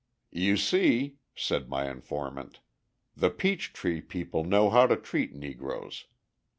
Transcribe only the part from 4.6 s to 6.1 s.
how to treat Negroes.